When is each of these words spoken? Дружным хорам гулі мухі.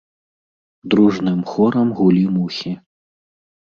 Дружным 0.93 1.37
хорам 1.51 1.87
гулі 2.03 2.25
мухі. 2.39 2.71